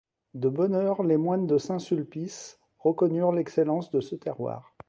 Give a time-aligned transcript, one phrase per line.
[0.33, 4.73] De bonne heure les moines de Saint-Sulpice reconnurent l'excellence de ce terroir.